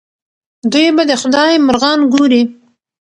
دوی 0.71 0.87
به 0.95 1.03
د 1.09 1.11
خدای 1.21 1.51
مرغان 1.67 1.99
ګوري. 2.13 2.41